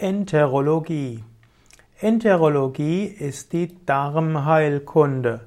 Enterologie. 0.00 1.24
Enterologie 1.98 3.02
ist 3.06 3.52
die 3.52 3.84
Darmheilkunde. 3.84 5.40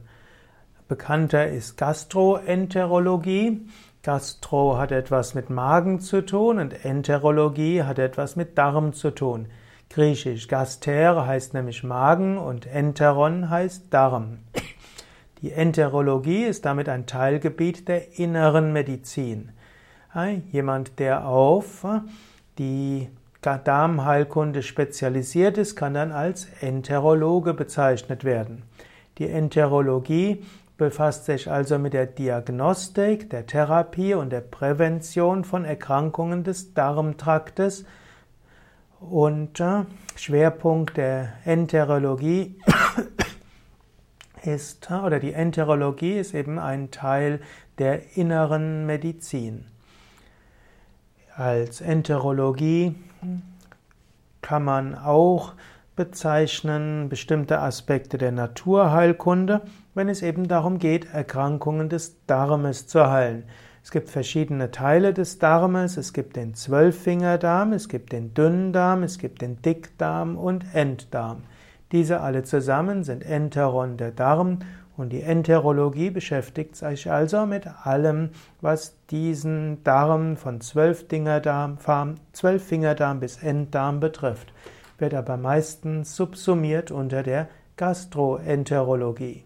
Bekannter 0.90 1.48
ist 1.48 1.78
Gastroenterologie. 1.78 3.66
Gastro 4.04 4.78
hat 4.78 4.92
etwas 4.92 5.36
mit 5.36 5.50
Magen 5.50 6.02
zu 6.02 6.26
tun 6.26 6.60
und 6.60 6.84
Enterologie 6.84 7.84
hat 7.84 7.98
etwas 7.98 8.36
mit 8.36 8.58
Darm 8.58 8.92
zu 8.92 9.12
tun. 9.12 9.48
Griechisch 9.90 10.50
Gaster 10.50 11.26
heißt 11.26 11.54
nämlich 11.54 11.86
Magen 11.86 12.38
und 12.38 12.66
Enteron 12.66 13.50
heißt 13.50 13.86
Darm. 13.90 14.40
Die 15.42 15.54
Enterologie 15.54 16.44
ist 16.44 16.66
damit 16.66 16.90
ein 16.90 17.06
Teilgebiet 17.06 17.88
der 17.88 18.20
inneren 18.20 18.74
Medizin. 18.74 19.54
Jemand, 20.52 21.00
der 21.00 21.26
auf 21.26 21.86
die 22.58 23.08
Darmheilkunde 23.42 24.62
spezialisiert 24.62 25.58
ist, 25.58 25.76
kann 25.76 25.96
dann 25.96 26.12
als 26.12 26.48
Enterologe 26.62 27.54
bezeichnet 27.54 28.24
werden. 28.24 28.64
Die 29.18 29.28
Enterologie 29.28 30.46
befasst 30.78 31.26
sich 31.26 31.50
also 31.50 31.78
mit 31.78 31.94
der 31.94 32.08
Diagnostik, 32.08 33.30
der 33.30 33.46
Therapie 33.46 34.14
und 34.14 34.32
der 34.32 34.42
Prävention 34.42 35.44
von 35.44 35.66
Erkrankungen 35.66 36.44
des 36.44 36.74
Darmtraktes 36.74 37.86
und 39.00 39.60
äh, 39.60 39.84
Schwerpunkt 40.16 40.98
der 40.98 41.34
Enterologie 41.46 42.60
ist, 44.44 44.90
äh, 44.90 44.96
oder 44.96 45.20
die 45.20 45.34
Enterologie 45.34 46.14
ist 46.14 46.34
eben 46.34 46.60
ein 46.60 46.92
Teil 46.92 47.42
der 47.78 48.16
inneren 48.18 48.86
Medizin. 48.86 49.66
Als 51.44 51.82
Enterologie 51.82 52.94
kann 54.44 54.64
man 54.64 54.94
auch 54.94 55.54
bezeichnen 55.96 57.10
bestimmte 57.10 57.58
Aspekte 57.58 58.20
der 58.20 58.32
Naturheilkunde, 58.32 59.62
wenn 59.96 60.08
es 60.08 60.22
eben 60.22 60.48
darum 60.48 60.78
geht, 60.78 61.12
Erkrankungen 61.12 61.90
des 61.90 62.24
Darmes 62.28 62.86
zu 62.86 63.10
heilen. 63.10 63.46
Es 63.84 63.90
gibt 63.90 64.12
verschiedene 64.12 64.70
Teile 64.70 65.16
des 65.16 65.40
Darmes. 65.40 65.98
Es 65.98 66.14
gibt 66.14 66.36
den 66.36 66.54
Zwölffingerdarm, 66.54 67.74
es 67.74 67.90
gibt 67.90 68.12
den 68.12 68.36
Dünndarm, 68.36 69.02
es 69.02 69.18
gibt 69.18 69.42
den 69.42 69.64
Dickdarm 69.64 70.38
und 70.38 70.64
Enddarm. 70.76 71.42
Diese 71.92 72.22
alle 72.22 72.44
zusammen 72.44 73.04
sind 73.04 73.26
Enteron 73.26 73.98
der 73.98 74.12
Darm 74.12 74.60
und 74.98 75.10
die 75.10 75.22
Enterologie 75.22 76.10
beschäftigt 76.10 76.76
sich 76.76 77.10
also 77.10 77.46
mit 77.46 77.66
allem, 77.86 78.30
was 78.62 78.98
diesen 79.10 79.84
Darm 79.84 80.38
von 80.38 80.62
Zwölffingerdarm 80.62 81.78
bis 83.20 83.42
Enddarm 83.42 84.00
betrifft, 84.00 84.54
wird 84.98 85.14
aber 85.14 85.38
meistens 85.38 86.16
subsumiert 86.16 86.92
unter 86.92 87.24
der 87.24 87.48
Gastroenterologie. 87.78 89.44